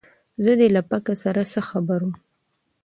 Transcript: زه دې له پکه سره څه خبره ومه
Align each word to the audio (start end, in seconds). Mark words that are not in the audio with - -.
زه 0.43 0.51
دې 0.59 0.67
له 0.75 0.81
پکه 0.89 1.13
سره 1.23 1.41
څه 1.51 1.59
خبره 1.69 2.03
ومه 2.05 2.19